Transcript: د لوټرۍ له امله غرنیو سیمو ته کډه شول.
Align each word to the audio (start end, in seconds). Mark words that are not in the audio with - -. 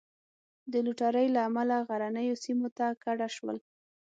د 0.71 0.73
لوټرۍ 0.85 1.27
له 1.35 1.41
امله 1.49 1.75
غرنیو 1.87 2.41
سیمو 2.43 2.69
ته 2.77 2.85
کډه 3.03 3.27
شول. 3.35 3.57